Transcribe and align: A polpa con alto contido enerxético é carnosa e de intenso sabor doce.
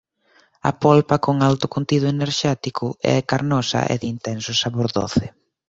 A 0.69 0.71
polpa 0.83 1.15
con 1.25 1.35
alto 1.49 1.67
contido 1.75 2.05
enerxético 2.15 2.85
é 3.15 3.17
carnosa 3.29 3.81
e 3.93 3.95
de 4.01 4.07
intenso 4.15 4.51
sabor 4.61 4.87
doce. 4.97 5.25